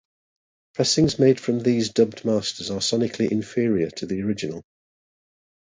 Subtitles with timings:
[0.73, 4.63] Pressings made from these dubbed masters are sonically inferior to the originals.